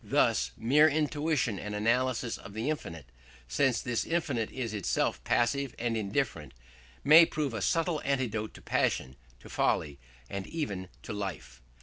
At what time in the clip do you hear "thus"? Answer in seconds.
0.03-0.49